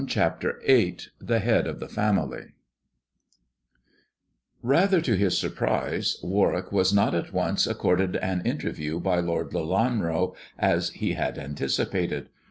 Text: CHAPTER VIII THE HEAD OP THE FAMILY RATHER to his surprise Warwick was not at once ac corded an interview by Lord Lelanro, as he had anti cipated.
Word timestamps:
CHAPTER 0.07 0.59
VIII 0.65 0.97
THE 1.19 1.37
HEAD 1.37 1.67
OP 1.67 1.79
THE 1.79 1.87
FAMILY 1.87 2.53
RATHER 4.63 4.99
to 4.99 5.15
his 5.15 5.37
surprise 5.37 6.17
Warwick 6.23 6.71
was 6.71 6.91
not 6.91 7.13
at 7.13 7.31
once 7.33 7.67
ac 7.67 7.75
corded 7.77 8.15
an 8.15 8.41
interview 8.43 8.99
by 8.99 9.19
Lord 9.19 9.51
Lelanro, 9.51 10.33
as 10.57 10.89
he 10.89 11.13
had 11.13 11.37
anti 11.37 11.65
cipated. 11.67 12.29